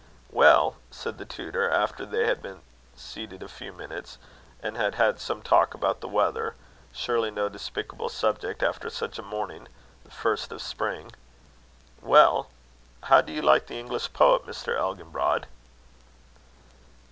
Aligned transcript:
"Well," 0.31 0.77
said 0.89 1.19
the 1.19 1.25
tutor, 1.29 1.69
after 1.69 2.07
they 2.07 2.25
had 2.25 2.41
been 2.41 2.61
seated 2.95 3.43
a 3.43 3.47
few 3.47 3.71
minutes, 3.71 4.17
and 4.63 4.75
had 4.75 4.95
had 4.95 5.19
some 5.19 5.43
talk 5.43 5.75
about 5.75 6.01
the 6.01 6.07
weather 6.07 6.55
surely 6.91 7.29
no 7.29 7.49
despicable 7.49 8.09
subject 8.09 8.63
after 8.63 8.89
such 8.89 9.19
a 9.19 9.21
morning 9.21 9.67
the 10.03 10.09
first 10.09 10.51
of 10.51 10.59
Spring 10.59 11.11
"well, 12.01 12.49
how 13.03 13.21
do 13.21 13.31
you 13.31 13.43
like 13.43 13.67
the 13.67 13.77
English 13.77 14.11
poet, 14.11 14.43
Mr. 14.47 14.75
Elginbrod?" 14.75 15.45